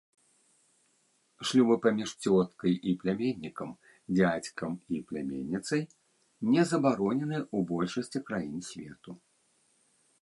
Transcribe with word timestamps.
Шлюбы 1.49 1.75
паміж 1.83 2.09
цёткай 2.23 2.73
і 2.91 2.93
пляменнікам, 3.03 3.69
дзядзькам 4.15 4.71
і 4.97 5.03
пляменніцай 5.11 5.83
не 6.55 6.63
забаронены 6.71 7.39
ў 7.55 7.71
большасці 7.75 8.19
краін 8.31 8.59
свету. 8.73 9.11